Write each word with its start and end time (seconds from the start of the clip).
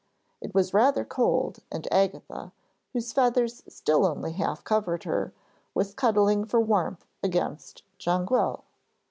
It 0.41 0.55
was 0.55 0.73
rather 0.73 1.05
cold, 1.05 1.59
and 1.71 1.87
Agatha, 1.93 2.53
whose 2.91 3.13
feathers 3.13 3.61
still 3.69 4.03
only 4.07 4.31
half 4.31 4.63
covered 4.63 5.03
her, 5.03 5.31
was 5.75 5.93
cuddling 5.93 6.43
for 6.43 6.59
warmth 6.59 7.05
against 7.21 7.83
Jonquil. 7.99 8.63